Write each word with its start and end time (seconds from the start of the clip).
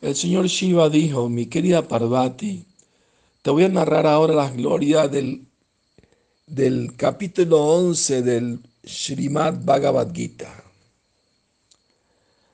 El 0.00 0.14
señor 0.14 0.46
Shiva 0.46 0.88
dijo, 0.88 1.28
mi 1.28 1.46
querida 1.46 1.88
Parvati, 1.88 2.64
te 3.42 3.50
voy 3.50 3.64
a 3.64 3.68
narrar 3.68 4.06
ahora 4.06 4.32
las 4.32 4.54
glorias 4.54 5.10
del, 5.10 5.44
del 6.46 6.94
capítulo 6.96 7.64
11 7.64 8.22
del 8.22 8.60
Srimad 8.84 9.64
Bhagavad 9.64 10.14
Gita. 10.14 10.62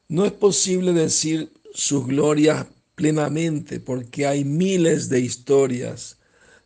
No 0.08 0.24
es 0.24 0.32
posible 0.32 0.94
decir 0.94 1.52
sus 1.74 2.06
glorias 2.06 2.66
plenamente 2.94 3.78
porque 3.78 4.26
hay 4.26 4.44
miles 4.44 5.10
de 5.10 5.20
historias. 5.20 6.16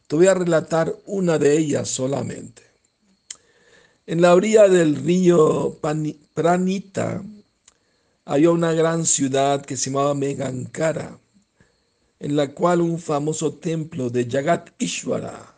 Te 0.06 0.14
voy 0.14 0.29
a 0.29 0.34
relatar 0.34 0.95
una 1.06 1.38
de 1.38 1.58
ellas 1.58 1.88
solamente. 1.88 2.62
En 4.06 4.20
la 4.20 4.32
orilla 4.32 4.68
del 4.68 4.95
río 4.95 5.76
Pranita, 6.34 7.22
había 8.29 8.50
una 8.50 8.74
gran 8.74 9.06
ciudad 9.06 9.64
que 9.64 9.74
se 9.74 9.88
llamaba 9.88 10.14
Megankara, 10.14 11.18
en 12.20 12.37
la 12.37 12.48
cual 12.48 12.82
un 12.82 12.98
famoso 12.98 13.54
templo 13.54 14.10
de 14.10 14.28
Jagat 14.28 14.70
Ishvara. 14.78 15.54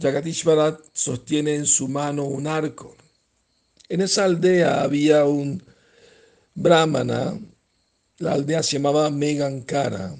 Jagat 0.00 0.26
Ishvara 0.26 0.78
sostiene 0.92 1.56
en 1.56 1.66
su 1.66 1.88
mano 1.88 2.22
un 2.22 2.46
arco. 2.46 2.94
En 3.88 4.00
esa 4.00 4.26
aldea 4.26 4.82
había 4.82 5.24
un 5.24 5.60
brahmana, 6.54 7.36
la 8.18 8.32
aldea 8.34 8.62
se 8.62 8.76
llamaba 8.76 9.10
Megankara. 9.10 10.14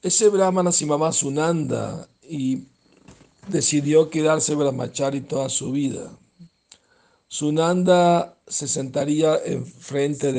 Ese 0.00 0.30
brahmana 0.30 0.72
se 0.72 0.86
llamaba 0.86 1.12
Sunanda 1.12 2.08
y 2.22 2.62
decidió 3.46 4.08
quedarse 4.08 4.54
brahmachari 4.54 5.20
toda 5.20 5.50
su 5.50 5.70
vida. 5.70 6.10
Sunanda 7.32 8.36
se 8.46 8.68
sentaría 8.68 9.38
enfrente 9.42 10.34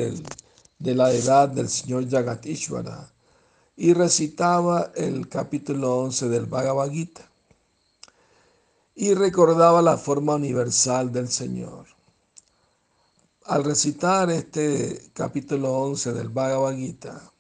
de 0.78 0.94
la 0.94 1.12
edad 1.12 1.50
del 1.50 1.68
señor 1.68 2.08
Jagatishvara 2.08 3.12
y 3.76 3.94
recitaba 3.94 4.92
el 4.94 5.28
capítulo 5.28 5.98
11 6.02 6.30
del 6.30 6.46
Bhagavad 6.46 6.92
Gita 6.92 7.28
y 8.94 9.16
recordaba 9.16 9.82
la 9.82 9.98
forma 9.98 10.36
universal 10.36 11.12
del 11.12 11.30
Señor. 11.30 11.88
Al 13.46 13.64
recitar 13.64 14.30
este 14.30 15.10
capítulo 15.14 15.74
11 15.74 16.14
del 16.14 16.30
Bhagavad 16.30 16.76
Gita, 16.76 17.34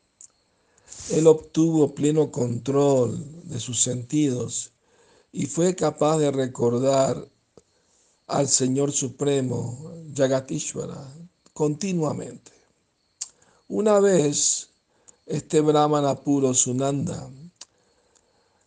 él 1.12 1.28
obtuvo 1.28 1.94
pleno 1.94 2.32
control 2.32 3.23
de 3.44 3.60
sus 3.60 3.84
sentidos 3.84 4.72
y 5.32 5.45
fue 5.45 5.76
capaz 5.76 6.17
de 6.17 6.32
recordar 6.32 7.28
al 8.28 8.48
Señor 8.48 8.92
Supremo, 8.92 9.92
Jagatishvara, 10.16 11.08
continuamente. 11.54 12.52
Una 13.68 14.00
vez, 14.00 14.70
este 15.26 15.62
Brahmana 15.62 16.16
puro 16.16 16.54
Sunanda 16.54 17.30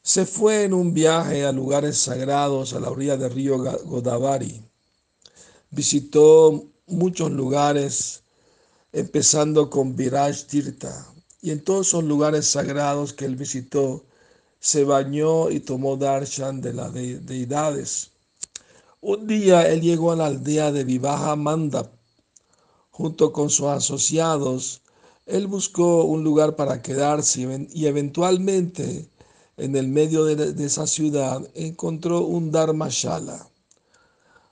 se 0.07 0.25
fue 0.25 0.63
en 0.63 0.73
un 0.73 0.95
viaje 0.95 1.45
a 1.45 1.51
lugares 1.51 1.99
sagrados 1.99 2.73
a 2.75 2.79
la 2.79 2.91
orilla 2.93 3.17
del 3.17 3.33
río 3.33 3.59
Godavari. 3.59 4.63
Visitó 5.73 6.65
muchos 6.87 7.33
lugares, 7.33 8.23
empezando 8.93 9.69
con 9.69 9.97
Viraj 9.97 10.45
Tirtha, 10.47 11.13
y 11.43 11.51
en 11.51 11.65
todos 11.65 11.89
esos 11.89 12.05
lugares 12.05 12.47
sagrados 12.47 13.13
que 13.13 13.25
él 13.25 13.35
visitó, 13.35 14.05
se 14.61 14.85
bañó 14.85 15.51
y 15.51 15.59
tomó 15.59 15.97
darshan 15.97 16.61
de 16.61 16.73
las 16.73 16.95
deidades. 16.95 18.13
Un 19.09 19.29
día 19.29 19.69
él 19.69 19.83
llegó 19.83 20.11
a 20.11 20.17
la 20.17 20.27
aldea 20.27 20.73
de 20.73 20.83
Vivaja 20.83 21.37
Mandap. 21.37 21.93
Junto 22.91 23.33
con 23.33 23.51
sus 23.51 23.69
asociados, 23.69 24.83
él 25.27 25.47
buscó 25.47 26.03
un 26.03 26.25
lugar 26.25 26.57
para 26.57 26.83
quedarse 26.83 27.69
y 27.73 27.87
eventualmente 27.87 29.09
en 29.57 29.77
el 29.77 29.87
medio 29.87 30.25
de, 30.25 30.67
esa 30.67 30.89
ciudad 30.89 31.41
encontró 31.55 32.23
un 32.23 32.51
Dharmashala, 32.51 33.49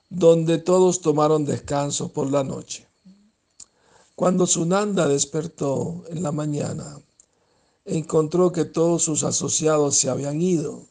donde 0.08 0.58
todos 0.58 1.00
tomaron 1.00 1.44
descanso 1.44 2.10
por 2.12 2.30
la 2.30 2.44
noche. 2.44 2.86
Cuando 4.14 4.46
Sunanda 4.46 5.08
despertó 5.08 6.04
en 6.10 6.22
la 6.22 6.30
mañana, 6.30 7.00
encontró 7.84 8.52
que 8.52 8.64
todos 8.64 9.02
sus 9.02 9.24
asociados 9.24 9.96
se 9.96 10.10
habían 10.10 10.40
ido. 10.40 10.84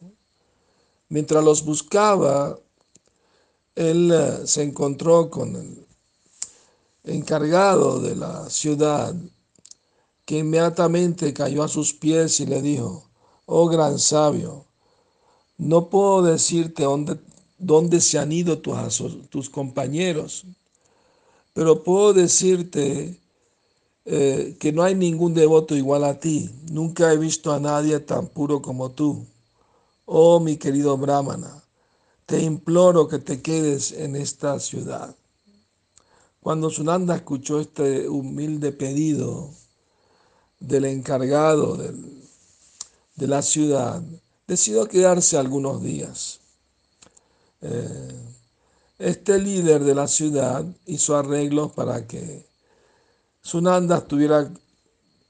Mientras 1.07 1.41
los 1.45 1.63
buscaba, 1.63 2.59
él 3.75 4.11
eh, 4.11 4.47
se 4.47 4.63
encontró 4.63 5.29
con 5.29 5.55
el 5.55 5.85
encargado 7.03 7.99
de 7.99 8.15
la 8.15 8.49
ciudad, 8.49 9.15
que 10.25 10.39
inmediatamente 10.39 11.33
cayó 11.33 11.63
a 11.63 11.67
sus 11.67 11.93
pies 11.93 12.39
y 12.39 12.45
le 12.45 12.61
dijo, 12.61 13.03
oh 13.45 13.67
gran 13.67 13.99
sabio, 13.99 14.65
no 15.57 15.89
puedo 15.89 16.23
decirte 16.23 16.83
dónde, 16.83 17.17
dónde 17.57 18.01
se 18.01 18.19
han 18.19 18.31
ido 18.31 18.59
tus, 18.59 19.49
compañeros, 19.49 20.45
pero 21.53 21.83
puedo 21.83 22.13
decirte 22.13 23.19
eh, 24.05 24.57
que 24.59 24.71
no 24.71 24.83
hay 24.83 24.95
ningún 24.95 25.33
devoto 25.33 25.75
igual 25.75 26.03
a 26.03 26.19
ti. 26.19 26.49
Nunca 26.71 27.13
he 27.13 27.17
visto 27.17 27.53
a 27.53 27.59
nadie 27.59 27.99
tan 27.99 28.27
puro 28.27 28.61
como 28.61 28.91
tú. 28.91 29.25
Oh 30.05 30.39
mi 30.39 30.57
querido 30.57 30.97
Brahmana, 30.97 31.62
te 32.25 32.41
imploro 32.41 33.07
que 33.07 33.19
te 33.19 33.41
quedes 33.41 33.91
en 33.91 34.15
esta 34.15 34.59
ciudad. 34.59 35.15
Cuando 36.39 36.69
Sunanda 36.69 37.15
escuchó 37.15 37.59
este 37.59 38.09
humilde 38.09 38.71
pedido 38.71 39.51
del 40.59 40.85
encargado 40.85 41.77
de 41.77 43.27
la 43.27 43.41
ciudad, 43.41 44.01
decidió 44.47 44.85
quedarse 44.85 45.37
algunos 45.37 45.81
días. 45.81 46.39
Eh, 47.61 48.33
este 48.99 49.39
líder 49.39 49.83
de 49.85 49.95
la 49.95 50.07
ciudad 50.07 50.65
hizo 50.85 51.15
arreglos 51.15 51.71
para 51.71 52.05
que 52.07 52.45
Sunanda 53.41 53.99
estuviera 53.99 54.51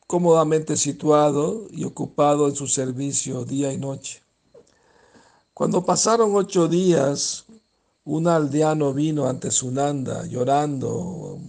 cómodamente 0.07 0.77
situado 0.77 1.67
y 1.71 1.83
ocupado 1.83 2.47
en 2.47 2.55
su 2.55 2.67
servicio 2.67 3.45
día 3.45 3.71
y 3.71 3.77
noche. 3.77 4.22
Cuando 5.63 5.85
pasaron 5.85 6.35
ocho 6.35 6.67
días, 6.67 7.45
un 8.03 8.27
aldeano 8.27 8.93
vino 8.93 9.29
ante 9.29 9.49
Sunanda 9.49 10.25
llorando 10.25 11.39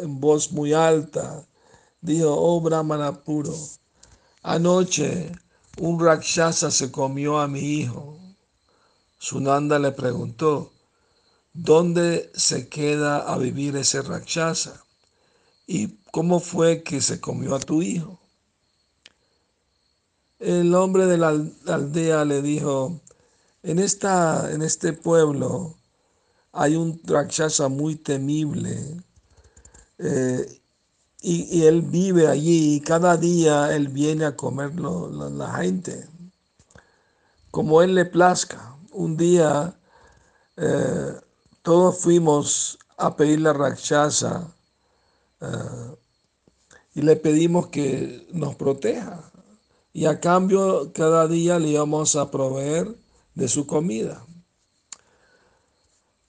en 0.00 0.20
voz 0.20 0.52
muy 0.52 0.72
alta. 0.72 1.44
Dijo, 2.00 2.32
oh 2.32 2.60
Brahmana 2.60 3.24
puro, 3.24 3.52
anoche 4.44 5.32
un 5.80 5.98
rakshasa 5.98 6.70
se 6.70 6.92
comió 6.92 7.40
a 7.40 7.48
mi 7.48 7.58
hijo. 7.58 8.16
Sunanda 9.18 9.80
le 9.80 9.90
preguntó, 9.90 10.70
¿dónde 11.52 12.30
se 12.36 12.68
queda 12.68 13.18
a 13.18 13.36
vivir 13.36 13.74
ese 13.74 14.00
rakshasa? 14.00 14.84
¿Y 15.66 15.88
cómo 16.12 16.38
fue 16.38 16.84
que 16.84 17.00
se 17.00 17.20
comió 17.20 17.56
a 17.56 17.58
tu 17.58 17.82
hijo? 17.82 18.20
El 20.38 20.72
hombre 20.72 21.06
de 21.06 21.18
la 21.18 21.30
aldea 21.66 22.24
le 22.24 22.42
dijo, 22.42 23.00
en, 23.66 23.80
esta, 23.80 24.52
en 24.52 24.62
este 24.62 24.92
pueblo 24.92 25.74
hay 26.52 26.76
un 26.76 27.00
Rakshasa 27.04 27.68
muy 27.68 27.96
temible 27.96 28.96
eh, 29.98 30.60
y, 31.20 31.64
él 31.64 31.82
vive 31.82 32.28
allí 32.28 32.76
y 32.76 32.80
cada 32.80 33.16
día 33.16 33.74
él 33.74 33.88
viene 33.88 34.24
a 34.24 34.36
comerlo 34.36 35.08
la, 35.08 35.54
gente 35.54 36.06
como 37.50 37.82
él 37.82 37.94
le 37.94 38.04
plazca. 38.04 38.76
Un 38.92 39.16
día 39.16 39.76
eh, 40.56 41.14
todos 41.62 41.98
fuimos 41.98 42.78
a 42.96 43.16
pedirle 43.16 43.48
a 43.48 43.52
Rakshasa 43.52 44.54
eh, 45.40 45.96
y 46.94 47.02
le 47.02 47.16
pedimos 47.16 47.66
que 47.66 48.28
nos 48.32 48.54
proteja. 48.54 49.28
Y 49.92 50.06
a 50.06 50.20
cambio 50.20 50.92
cada 50.92 51.26
día 51.26 51.58
le 51.58 51.70
íbamos 51.70 52.14
a 52.14 52.30
proveer 52.30 52.94
de 53.36 53.46
su 53.46 53.66
comida. 53.66 54.26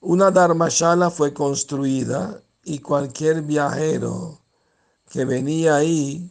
Una 0.00 0.30
dharmashala 0.30 1.10
fue 1.10 1.34
construida 1.34 2.40
y 2.62 2.78
cualquier 2.78 3.42
viajero 3.42 4.38
que 5.10 5.24
venía 5.24 5.76
ahí 5.76 6.30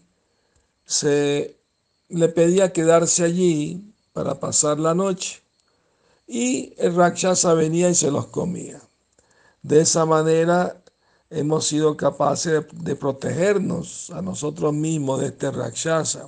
se 0.85 1.59
le 2.07 2.29
pedía 2.29 2.71
quedarse 2.71 3.25
allí 3.25 3.93
para 4.13 4.39
pasar 4.39 4.79
la 4.79 4.93
noche 4.93 5.41
y 6.27 6.73
el 6.77 6.95
rakshasa 6.95 7.53
venía 7.53 7.89
y 7.89 7.95
se 7.95 8.11
los 8.11 8.27
comía. 8.27 8.79
De 9.61 9.81
esa 9.81 10.05
manera 10.05 10.81
hemos 11.29 11.67
sido 11.67 11.97
capaces 11.97 12.65
de, 12.71 12.95
protegernos 12.95 14.11
a 14.11 14.21
nosotros 14.21 14.73
mismos 14.73 15.21
de 15.21 15.27
este 15.27 15.51
rakshasa. 15.51 16.27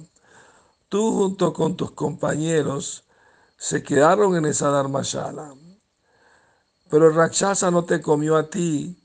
Tú 0.89 1.13
junto 1.13 1.53
con 1.53 1.77
tus 1.77 1.91
compañeros 1.91 3.03
se 3.59 3.83
quedaron 3.83 4.35
en 4.37 4.45
esa 4.45 4.69
dharmashala. 4.69 5.53
Pero 6.89 7.09
el 7.09 7.13
Rakshasa 7.13 7.69
no 7.69 7.83
te 7.83 8.01
comió 8.01 8.37
a 8.37 8.49
ti 8.49 8.97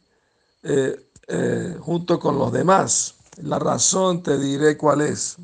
eh, 0.63 1.11
eh, 1.27 1.77
junto 1.81 2.19
con 2.21 2.39
los 2.39 2.53
demás. 2.53 3.17
La 3.43 3.59
razón 3.59 4.23
te 4.23 4.39
diré 4.39 4.77
cuál 4.77 5.01
es. 5.03 5.37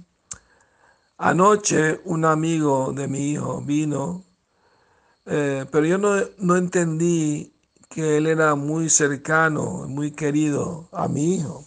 Anoche 1.19 2.01
un 2.05 2.25
amigo 2.25 2.93
de 2.95 3.09
mi 3.09 3.33
hijo 3.33 3.61
vino, 3.61 4.23
eh, 5.27 5.67
pero 5.71 5.85
yo 5.85 5.99
no, 5.99 6.15
no 6.39 6.57
entendí 6.57 7.53
que 7.91 8.17
él 8.17 8.27
era 8.29 8.55
muy 8.55 8.89
cercano, 8.89 9.87
muy 9.89 10.13
querido 10.13 10.89
a 10.93 11.09
mi 11.09 11.35
hijo. 11.35 11.67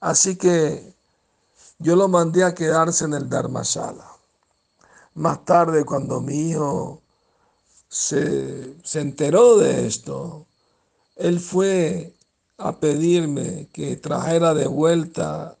Así 0.00 0.36
que 0.36 0.94
yo 1.78 1.94
lo 1.94 2.08
mandé 2.08 2.42
a 2.44 2.54
quedarse 2.54 3.04
en 3.04 3.14
el 3.14 3.28
Dharmashala. 3.30 4.09
Más 5.20 5.44
tarde, 5.44 5.84
cuando 5.84 6.22
mi 6.22 6.48
hijo 6.48 7.02
se, 7.90 8.74
se 8.82 9.00
enteró 9.02 9.58
de 9.58 9.86
esto, 9.86 10.46
él 11.14 11.40
fue 11.40 12.14
a 12.56 12.80
pedirme 12.80 13.68
que 13.70 13.96
trajera 13.96 14.54
de 14.54 14.66
vuelta 14.66 15.58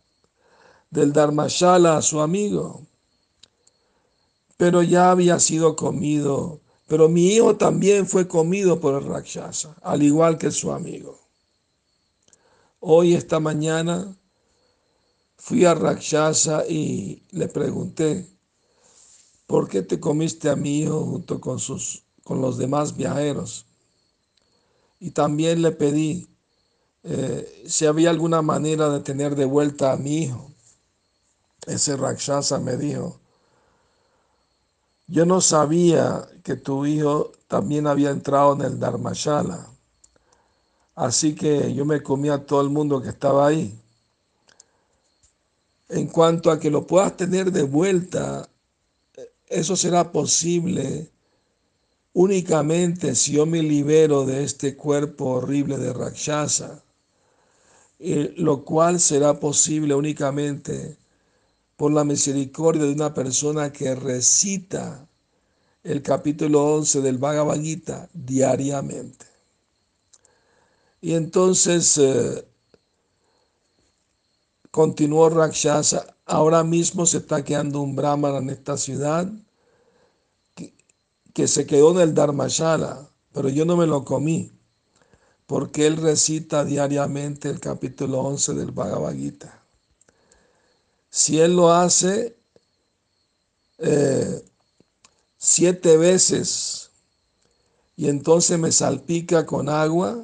del 0.88 1.12
Dharmashala 1.12 1.98
a 1.98 2.02
su 2.02 2.22
amigo. 2.22 2.86
Pero 4.56 4.82
ya 4.82 5.10
había 5.10 5.38
sido 5.38 5.76
comido. 5.76 6.60
Pero 6.88 7.10
mi 7.10 7.26
hijo 7.26 7.56
también 7.56 8.06
fue 8.06 8.26
comido 8.26 8.80
por 8.80 8.94
el 8.94 9.06
Rakshasa, 9.06 9.76
al 9.82 10.02
igual 10.02 10.38
que 10.38 10.52
su 10.52 10.72
amigo. 10.72 11.18
Hoy, 12.80 13.12
esta 13.12 13.40
mañana, 13.40 14.16
fui 15.36 15.66
a 15.66 15.74
Rakshasa 15.74 16.64
y 16.66 17.24
le 17.32 17.48
pregunté, 17.48 18.29
¿por 19.50 19.66
qué 19.66 19.82
te 19.82 19.98
comiste 19.98 20.48
a 20.48 20.54
mi 20.54 20.78
hijo 20.78 21.04
junto 21.04 21.40
con, 21.40 21.58
sus, 21.58 22.04
con 22.22 22.40
los 22.40 22.56
demás 22.56 22.96
viajeros? 22.96 23.66
Y 25.00 25.10
también 25.10 25.60
le 25.60 25.72
pedí 25.72 26.28
eh, 27.02 27.64
si 27.66 27.84
había 27.84 28.10
alguna 28.10 28.42
manera 28.42 28.88
de 28.90 29.00
tener 29.00 29.34
de 29.34 29.46
vuelta 29.46 29.90
a 29.90 29.96
mi 29.96 30.18
hijo. 30.18 30.52
Ese 31.66 31.96
Rakshasa 31.96 32.60
me 32.60 32.76
dijo, 32.76 33.18
yo 35.08 35.26
no 35.26 35.40
sabía 35.40 36.28
que 36.44 36.54
tu 36.54 36.86
hijo 36.86 37.32
también 37.48 37.88
había 37.88 38.10
entrado 38.10 38.52
en 38.54 38.60
el 38.60 38.78
Dharmashala. 38.78 39.66
Así 40.94 41.34
que 41.34 41.74
yo 41.74 41.84
me 41.84 42.04
comí 42.04 42.28
a 42.28 42.46
todo 42.46 42.60
el 42.60 42.70
mundo 42.70 43.02
que 43.02 43.08
estaba 43.08 43.48
ahí. 43.48 43.76
En 45.88 46.06
cuanto 46.06 46.52
a 46.52 46.60
que 46.60 46.70
lo 46.70 46.86
puedas 46.86 47.16
tener 47.16 47.50
de 47.50 47.64
vuelta, 47.64 48.48
eso 49.50 49.76
será 49.76 50.10
posible 50.10 51.10
únicamente 52.12 53.14
si 53.14 53.32
yo 53.32 53.44
me 53.44 53.62
libero 53.62 54.24
de 54.24 54.44
este 54.44 54.76
cuerpo 54.76 55.26
horrible 55.26 55.76
de 55.76 55.92
Rakshasa, 55.92 56.82
lo 57.98 58.64
cual 58.64 58.98
será 59.00 59.38
posible 59.38 59.94
únicamente 59.94 60.96
por 61.76 61.92
la 61.92 62.04
misericordia 62.04 62.84
de 62.84 62.92
una 62.92 63.12
persona 63.12 63.72
que 63.72 63.94
recita 63.94 65.06
el 65.82 66.02
capítulo 66.02 66.76
11 66.76 67.00
del 67.02 67.18
Bhagavad 67.18 67.60
Gita 67.60 68.08
diariamente. 68.14 69.26
Y 71.02 71.14
entonces 71.14 71.98
eh, 71.98 72.44
Continuó 74.70 75.28
Rakshasa, 75.30 76.14
ahora 76.30 76.62
mismo 76.62 77.06
se 77.06 77.18
está 77.18 77.44
quedando 77.44 77.80
un 77.80 77.96
brahmana 77.96 78.38
en 78.38 78.50
esta 78.50 78.76
ciudad 78.76 79.28
que, 81.34 81.48
se 81.48 81.66
quedó 81.66 81.90
en 81.92 82.00
el 82.00 82.14
Dharmashala, 82.14 83.08
pero 83.32 83.48
yo 83.48 83.64
no 83.64 83.76
me 83.76 83.86
lo 83.86 84.04
comí, 84.04 84.52
porque 85.46 85.86
él 85.86 85.96
recita 85.96 86.64
diariamente 86.64 87.48
el 87.48 87.58
capítulo 87.58 88.20
11 88.20 88.54
del 88.54 88.70
Bhagavad 88.70 89.14
Gita. 89.14 89.62
Si 91.08 91.40
él 91.40 91.56
lo 91.56 91.72
hace 91.72 92.36
eh, 93.78 94.44
siete 95.36 95.96
veces 95.96 96.90
y 97.96 98.08
entonces 98.08 98.58
me 98.58 98.70
salpica 98.70 99.46
con 99.46 99.68
agua, 99.68 100.22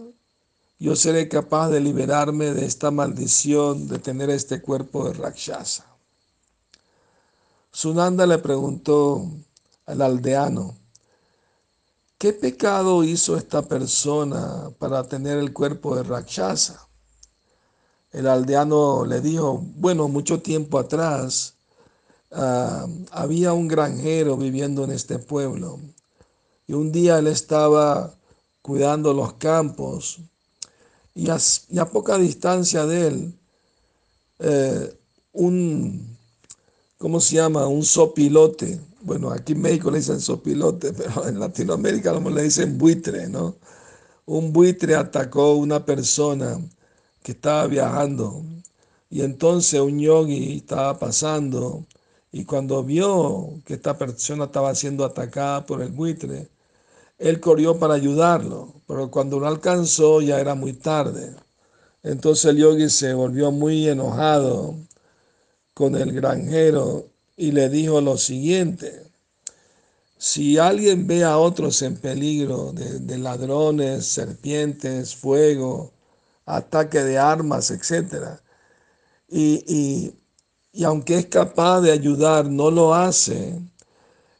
yo 0.78 0.94
seré 0.94 1.28
capaz 1.28 1.70
de 1.70 1.80
liberarme 1.80 2.52
de 2.52 2.66
esta 2.66 2.90
maldición 2.90 3.88
de 3.88 3.98
tener 3.98 4.30
este 4.30 4.60
cuerpo 4.60 5.08
de 5.08 5.14
Rakshasa. 5.14 5.95
Sunanda 7.76 8.24
le 8.26 8.38
preguntó 8.38 9.30
al 9.84 10.00
aldeano, 10.00 10.74
¿qué 12.16 12.32
pecado 12.32 13.04
hizo 13.04 13.36
esta 13.36 13.60
persona 13.60 14.70
para 14.78 15.06
tener 15.06 15.36
el 15.36 15.52
cuerpo 15.52 15.94
de 15.94 16.02
Rakshasa? 16.02 16.88
El 18.12 18.28
aldeano 18.28 19.04
le 19.04 19.20
dijo, 19.20 19.62
bueno, 19.74 20.08
mucho 20.08 20.40
tiempo 20.40 20.78
atrás 20.78 21.52
ah, 22.32 22.86
había 23.10 23.52
un 23.52 23.68
granjero 23.68 24.38
viviendo 24.38 24.82
en 24.84 24.92
este 24.92 25.18
pueblo 25.18 25.78
y 26.66 26.72
un 26.72 26.90
día 26.90 27.18
él 27.18 27.26
estaba 27.26 28.14
cuidando 28.62 29.12
los 29.12 29.34
campos 29.34 30.20
y 31.14 31.28
a, 31.28 31.84
poca 31.92 32.16
distancia 32.16 32.86
de 32.86 33.06
él, 33.06 33.38
eh, 34.38 34.98
un, 35.34 36.15
¿cómo 36.98 37.20
se 37.20 37.36
llama? 37.36 37.66
Un 37.66 37.84
sopilote. 37.84 38.80
Bueno, 39.02 39.30
aquí 39.30 39.52
en 39.52 39.62
México 39.62 39.90
le 39.90 39.98
dicen 39.98 40.20
sopilote, 40.20 40.92
pero 40.98 41.26
en 41.28 41.38
Latinoamérica 41.40 42.12
le 42.12 42.42
dicen 42.42 42.78
buitre, 42.78 43.28
¿no? 43.28 43.56
Un 44.26 44.52
buitre 44.52 44.96
atacó 44.96 45.42
a 45.52 45.56
una 45.56 45.84
persona 45.84 46.58
que 47.22 47.32
estaba 47.32 47.66
viajando 47.66 48.44
y 49.10 49.22
entonces 49.22 49.80
un 49.80 49.98
yogi 50.00 50.58
estaba 50.58 50.98
pasando 50.98 51.84
y 52.32 52.44
cuando 52.44 52.84
vio 52.84 53.60
que 53.64 53.74
esta 53.74 53.96
persona 53.98 54.44
estaba 54.46 54.74
siendo 54.74 55.04
atacada 55.04 55.64
por 55.66 55.82
el 55.82 55.90
buitre, 55.92 56.48
él 57.18 57.40
corrió 57.40 57.78
para 57.78 57.94
ayudarlo, 57.94 58.74
pero 58.86 59.10
cuando 59.10 59.40
lo 59.40 59.46
alcanzó 59.48 60.20
ya 60.22 60.40
era 60.40 60.54
muy 60.54 60.74
tarde. 60.74 61.34
Entonces 62.02 62.46
el 62.46 62.58
yogi 62.58 62.90
se 62.90 63.14
volvió 63.14 63.50
muy 63.52 63.88
enojado 63.88 64.76
con 65.76 65.94
el 65.94 66.10
granjero 66.12 67.10
y 67.36 67.52
le 67.52 67.68
dijo 67.68 68.00
lo 68.00 68.16
siguiente, 68.16 69.02
si 70.16 70.56
alguien 70.56 71.06
ve 71.06 71.22
a 71.22 71.36
otros 71.36 71.82
en 71.82 71.98
peligro 71.98 72.72
de, 72.72 73.18
ladrones, 73.18 74.06
serpientes, 74.06 75.14
fuego, 75.14 75.92
ataque 76.46 77.02
de 77.02 77.18
armas, 77.18 77.70
etc., 77.70 78.40
y, 79.28 80.14
y 80.72 80.84
aunque 80.84 81.18
es 81.18 81.26
capaz 81.26 81.82
de 81.82 81.92
ayudar, 81.92 82.48
no 82.48 82.70
lo 82.70 82.94
hace, 82.94 83.60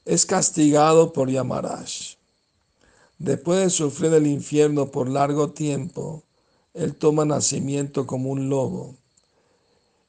es 0.07 0.25
castigado 0.25 1.13
por 1.13 1.29
Yamarash. 1.29 2.15
Después 3.19 3.61
de 3.61 3.69
sufrir 3.69 4.15
el 4.15 4.27
infierno 4.27 4.91
por 4.91 5.11
largo 5.11 5.51
tiempo, 5.51 6.23
él 6.73 6.95
toma 6.95 7.27
nacimiento 7.27 8.07
como 8.07 8.31
un 8.31 8.49
lobo. 8.49 8.95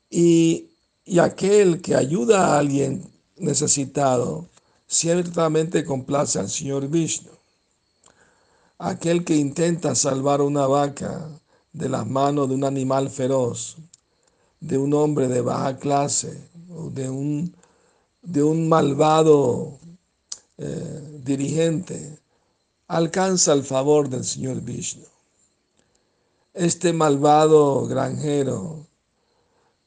Y, 0.09 0.66
y 1.07 1.19
aquel 1.19 1.81
que 1.81 1.95
ayuda 1.95 2.47
a 2.47 2.59
alguien 2.59 3.09
necesitado, 3.37 4.45
ciertamente 4.85 5.85
complace 5.85 6.37
al 6.37 6.49
Señor 6.49 6.89
Vishnu. 6.89 7.31
Aquel 8.77 9.23
que 9.23 9.37
intenta 9.37 9.95
salvar 9.95 10.41
una 10.41 10.67
vaca 10.67 11.29
de 11.71 11.87
las 11.87 12.05
manos 12.05 12.49
de 12.49 12.55
un 12.55 12.65
animal 12.65 13.09
feroz, 13.09 13.77
de 14.59 14.77
un 14.77 14.93
hombre 14.93 15.29
de 15.29 15.39
baja 15.39 15.77
clase, 15.77 16.43
o 16.69 16.89
de 16.89 17.09
un, 17.09 17.55
de 18.21 18.43
un 18.43 18.67
malvado 18.67 19.79
eh, 20.57 21.21
dirigente, 21.23 22.19
alcanza 22.89 23.53
el 23.53 23.63
favor 23.63 24.09
del 24.09 24.25
Señor 24.25 24.59
Vishnu. 24.59 25.05
Este 26.53 26.91
malvado 26.91 27.87
granjero, 27.87 28.85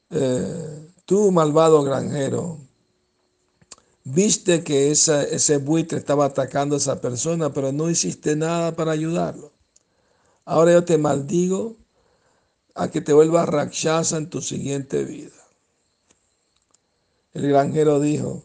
eh, 0.09 0.80
tú 1.05 1.31
malvado 1.31 1.83
granjero, 1.83 2.59
viste 4.03 4.63
que 4.63 4.91
ese 4.91 5.57
buitre 5.57 5.99
estaba 5.99 6.25
atacando 6.25 6.75
a 6.75 6.77
esa 6.77 7.01
persona, 7.01 7.53
pero 7.53 7.71
no 7.71 7.89
hiciste 7.89 8.35
nada 8.35 8.75
para 8.75 8.91
ayudarlo. 8.91 9.51
Ahora 10.45 10.73
yo 10.73 10.83
te 10.83 10.97
maldigo 10.97 11.77
a 12.75 12.89
que 12.89 13.01
te 13.01 13.13
vuelvas 13.13 13.47
rakshasa 13.47 14.17
en 14.17 14.29
tu 14.29 14.41
siguiente 14.41 15.03
vida. 15.03 15.31
El 17.33 17.47
granjero 17.47 17.99
dijo, 17.99 18.43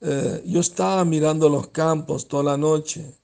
eh, 0.00 0.42
yo 0.46 0.60
estaba 0.60 1.04
mirando 1.04 1.48
los 1.48 1.68
campos 1.68 2.28
toda 2.28 2.42
la 2.42 2.56
noche 2.56 3.16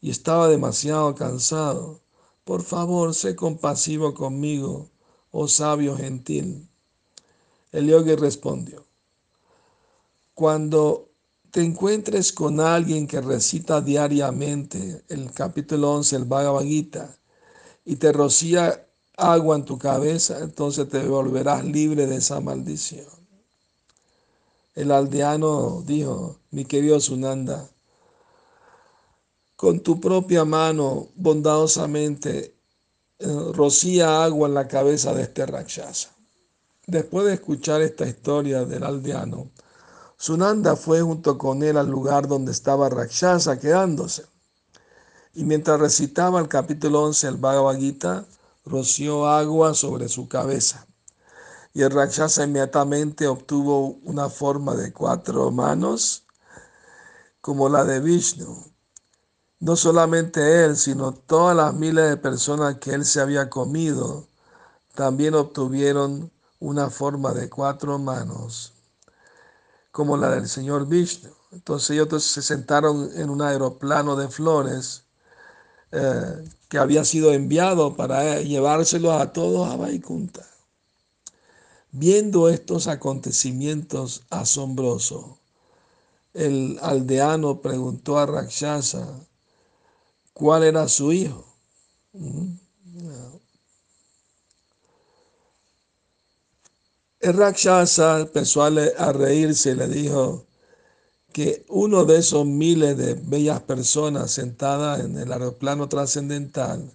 y 0.00 0.10
estaba 0.10 0.48
demasiado 0.48 1.14
cansado. 1.14 2.00
Por 2.44 2.62
favor, 2.62 3.14
sé 3.14 3.34
compasivo 3.34 4.14
conmigo, 4.14 4.90
oh 5.30 5.48
sabio 5.48 5.96
gentil. 5.96 6.68
El 7.74 7.88
yogi 7.88 8.14
respondió, 8.14 8.86
cuando 10.32 11.08
te 11.50 11.60
encuentres 11.60 12.32
con 12.32 12.60
alguien 12.60 13.08
que 13.08 13.20
recita 13.20 13.80
diariamente 13.80 15.02
el 15.08 15.32
capítulo 15.32 15.90
11 15.94 16.18
del 16.18 16.24
Bhagavad 16.24 16.62
Gita 16.62 17.18
y 17.84 17.96
te 17.96 18.12
rocía 18.12 18.86
agua 19.16 19.56
en 19.56 19.64
tu 19.64 19.76
cabeza, 19.76 20.38
entonces 20.38 20.88
te 20.88 21.04
volverás 21.04 21.64
libre 21.64 22.06
de 22.06 22.14
esa 22.14 22.38
maldición. 22.38 23.08
El 24.76 24.92
aldeano 24.92 25.82
dijo, 25.84 26.38
mi 26.52 26.64
querido 26.66 27.00
Sunanda, 27.00 27.68
con 29.56 29.80
tu 29.80 30.00
propia 30.00 30.44
mano 30.44 31.08
bondadosamente 31.16 32.54
eh, 33.18 33.26
rocía 33.52 34.22
agua 34.22 34.46
en 34.46 34.54
la 34.54 34.68
cabeza 34.68 35.12
de 35.12 35.22
este 35.22 35.44
Rakshasa. 35.44 36.13
Después 36.86 37.26
de 37.26 37.34
escuchar 37.34 37.80
esta 37.80 38.06
historia 38.06 38.66
del 38.66 38.84
aldeano, 38.84 39.48
Sunanda 40.18 40.76
fue 40.76 41.00
junto 41.00 41.38
con 41.38 41.62
él 41.62 41.78
al 41.78 41.88
lugar 41.88 42.28
donde 42.28 42.52
estaba 42.52 42.90
Rakshasa 42.90 43.58
quedándose. 43.58 44.26
Y 45.32 45.44
mientras 45.44 45.80
recitaba 45.80 46.40
el 46.40 46.48
capítulo 46.48 47.04
11 47.04 47.26
del 47.26 47.36
Bhagavad 47.36 47.78
Gita, 47.78 48.26
roció 48.66 49.26
agua 49.26 49.72
sobre 49.72 50.10
su 50.10 50.28
cabeza. 50.28 50.86
Y 51.72 51.82
el 51.82 51.90
Rakshasa 51.90 52.44
inmediatamente 52.44 53.26
obtuvo 53.26 53.98
una 54.04 54.28
forma 54.28 54.74
de 54.74 54.92
cuatro 54.92 55.50
manos, 55.50 56.24
como 57.40 57.70
la 57.70 57.84
de 57.84 58.00
Vishnu. 58.00 58.62
No 59.60 59.76
solamente 59.76 60.64
él, 60.64 60.76
sino 60.76 61.12
todas 61.12 61.56
las 61.56 61.72
miles 61.72 62.10
de 62.10 62.16
personas 62.18 62.76
que 62.76 62.92
él 62.92 63.06
se 63.06 63.22
había 63.22 63.48
comido, 63.48 64.28
también 64.94 65.34
obtuvieron 65.34 66.30
una 66.64 66.88
forma 66.88 67.32
de 67.34 67.50
cuatro 67.50 67.98
manos, 67.98 68.72
como 69.92 70.16
la 70.16 70.30
del 70.30 70.48
señor 70.48 70.88
Vishnu. 70.88 71.30
Entonces 71.52 71.90
ellos 71.90 72.24
se 72.24 72.40
sentaron 72.40 73.10
en 73.14 73.28
un 73.28 73.42
aeroplano 73.42 74.16
de 74.16 74.28
flores 74.28 75.04
eh, 75.92 76.44
que 76.68 76.78
había 76.78 77.04
sido 77.04 77.32
enviado 77.32 77.94
para 77.94 78.40
llevárselos 78.40 79.12
a 79.20 79.32
todos 79.32 79.68
a 79.68 79.76
Vaikunta. 79.76 80.42
Viendo 81.92 82.48
estos 82.48 82.88
acontecimientos 82.88 84.22
asombrosos, 84.30 85.26
el 86.32 86.78
aldeano 86.80 87.60
preguntó 87.60 88.18
a 88.18 88.26
Rakshasa 88.26 89.06
cuál 90.32 90.64
era 90.64 90.88
su 90.88 91.12
hijo. 91.12 91.44
Mm, 92.14 92.63
el 97.24 97.34
Rakshasa 97.34 98.20
empezó 98.20 98.62
a 98.62 99.12
reírse 99.12 99.70
y 99.70 99.74
le 99.74 99.88
dijo, 99.88 100.44
que 101.34 101.66
uno 101.68 102.04
de 102.04 102.18
esos 102.18 102.46
miles 102.46 102.96
de 102.96 103.14
bellas 103.14 103.60
personas 103.62 104.30
sentadas 104.30 105.00
en 105.00 105.18
el 105.18 105.32
aeroplano 105.32 105.88
trascendental 105.88 106.88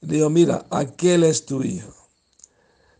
dijo, 0.00 0.28
mira, 0.30 0.66
aquel 0.68 1.22
es 1.22 1.46
tu 1.46 1.62
hijo. 1.62 1.94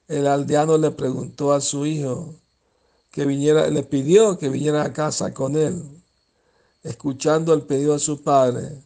El 0.07 0.29
aldeano 0.29 0.79
le 0.79 0.93
preguntó 0.93 1.53
a 1.53 1.61
su 1.61 1.85
hijo 1.85 2.33
que 3.11 3.25
viniera, 3.25 3.69
le 3.69 3.83
pidió 3.83 4.39
que 4.39 4.49
viniera 4.49 4.85
a 4.85 4.93
casa 4.93 5.35
con 5.35 5.57
él. 5.57 5.83
Escuchando 6.85 7.53
el 7.53 7.63
pedido 7.63 7.95
de 7.95 7.99
su 7.99 8.23
padre, 8.23 8.85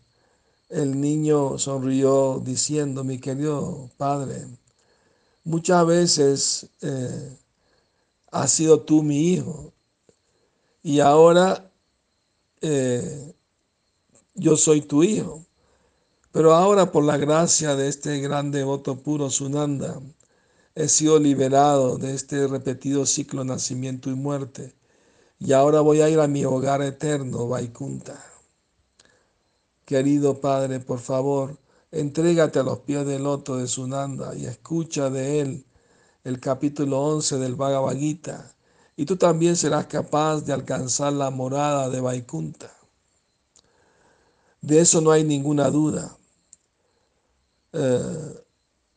el 0.70 0.98
niño 0.98 1.58
sonrió 1.58 2.40
diciendo, 2.42 3.04
mi 3.04 3.18
querido 3.18 3.90
padre, 3.98 4.46
muchas 5.44 5.86
veces 5.86 6.66
eh, 6.80 7.36
has 8.30 8.52
sido 8.52 8.80
tú 8.80 9.02
mi 9.02 9.32
hijo 9.32 9.72
y 10.82 11.00
ahora 11.00 11.70
eh, 12.60 13.34
yo 14.34 14.56
soy 14.56 14.82
tu 14.82 15.02
hijo. 15.02 15.44
Pero 16.32 16.54
ahora 16.54 16.92
por 16.92 17.04
la 17.04 17.16
gracia 17.16 17.74
de 17.74 17.88
este 17.88 18.20
gran 18.20 18.50
devoto 18.52 18.96
puro 18.96 19.30
Sunanda, 19.30 20.00
he 20.74 20.88
sido 20.88 21.18
liberado 21.18 21.98
de 21.98 22.14
este 22.14 22.46
repetido 22.46 23.04
ciclo 23.04 23.44
nacimiento 23.44 24.10
y 24.10 24.14
muerte. 24.14 24.74
Y 25.40 25.52
ahora 25.52 25.80
voy 25.80 26.02
a 26.02 26.08
ir 26.08 26.20
a 26.20 26.28
mi 26.28 26.44
hogar 26.44 26.82
eterno, 26.82 27.48
Vaikunta. 27.48 28.22
Querido 29.84 30.40
Padre, 30.40 30.78
por 30.78 31.00
favor, 31.00 31.58
entrégate 31.90 32.60
a 32.60 32.62
los 32.62 32.78
pies 32.80 33.04
del 33.04 33.24
loto 33.24 33.56
de 33.56 33.66
Sunanda 33.66 34.36
y 34.36 34.46
escucha 34.46 35.10
de 35.10 35.40
él 35.40 35.64
el 36.24 36.40
capítulo 36.40 37.00
11 37.00 37.38
del 37.38 37.54
Bhagavad 37.54 37.96
Gita 37.96 38.54
y 38.96 39.06
tú 39.06 39.16
también 39.16 39.56
serás 39.56 39.86
capaz 39.86 40.42
de 40.42 40.52
alcanzar 40.52 41.12
la 41.12 41.30
morada 41.30 41.88
de 41.88 42.00
Vaikunta. 42.00 42.70
De 44.60 44.80
eso 44.80 45.00
no 45.00 45.10
hay 45.10 45.24
ninguna 45.24 45.70
duda. 45.70 46.18
Eh, 47.72 48.44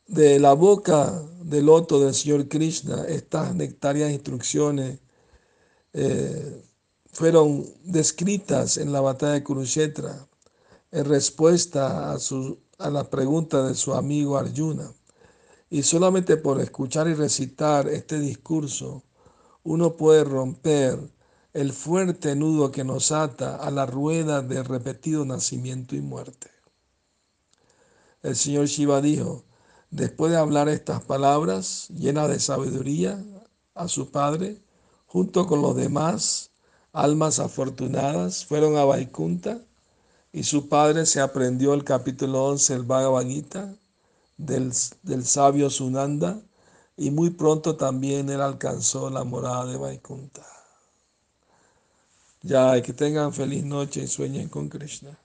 de 0.06 0.38
la 0.38 0.52
boca 0.52 1.22
del 1.40 1.66
loto 1.66 2.00
del 2.00 2.14
Señor 2.14 2.48
Krishna, 2.48 3.04
estas 3.04 3.54
nectarias 3.54 4.10
instrucciones 4.10 4.98
eh, 5.94 6.62
fueron 7.12 7.64
descritas 7.84 8.76
en 8.76 8.92
la 8.92 9.00
batalla 9.00 9.34
de 9.34 9.44
Kurukshetra 9.44 10.28
en 10.90 11.04
respuesta 11.06 12.12
a, 12.12 12.18
su, 12.18 12.58
a 12.78 12.90
la 12.90 13.08
pregunta 13.08 13.66
de 13.66 13.74
su 13.74 13.94
amigo 13.94 14.36
Arjuna. 14.36 14.92
Y 15.74 15.82
solamente 15.82 16.36
por 16.36 16.60
escuchar 16.60 17.08
y 17.08 17.14
recitar 17.14 17.88
este 17.88 18.20
discurso, 18.20 19.02
uno 19.64 19.96
puede 19.96 20.22
romper 20.22 21.00
el 21.52 21.72
fuerte 21.72 22.36
nudo 22.36 22.70
que 22.70 22.84
nos 22.84 23.10
ata 23.10 23.56
a 23.56 23.72
la 23.72 23.84
rueda 23.84 24.40
de 24.40 24.62
repetido 24.62 25.24
nacimiento 25.24 25.96
y 25.96 26.00
muerte. 26.00 26.48
El 28.22 28.36
Señor 28.36 28.66
Shiva 28.66 29.00
dijo, 29.00 29.42
después 29.90 30.30
de 30.30 30.38
hablar 30.38 30.68
estas 30.68 31.02
palabras 31.02 31.88
llenas 31.88 32.28
de 32.28 32.38
sabiduría 32.38 33.20
a 33.74 33.88
su 33.88 34.12
Padre, 34.12 34.62
junto 35.06 35.48
con 35.48 35.60
los 35.60 35.74
demás 35.74 36.52
almas 36.92 37.40
afortunadas, 37.40 38.46
fueron 38.46 38.76
a 38.76 38.84
Vaikunta 38.84 39.58
y 40.32 40.44
su 40.44 40.68
Padre 40.68 41.04
se 41.04 41.20
aprendió 41.20 41.74
el 41.74 41.82
capítulo 41.82 42.44
11 42.44 42.74
del 42.74 42.82
Bhagavad 42.84 43.26
Gita 43.26 43.74
del, 44.36 44.72
del 45.02 45.24
sabio 45.24 45.70
Sunanda 45.70 46.40
y 46.96 47.10
muy 47.10 47.30
pronto 47.30 47.76
también 47.76 48.28
él 48.30 48.40
alcanzó 48.40 49.10
la 49.10 49.24
morada 49.24 49.66
de 49.66 49.76
Vaikunta. 49.76 50.42
Ya, 52.42 52.80
que 52.82 52.92
tengan 52.92 53.32
feliz 53.32 53.64
noche 53.64 54.02
y 54.02 54.06
sueñen 54.06 54.48
con 54.48 54.68
Krishna. 54.68 55.18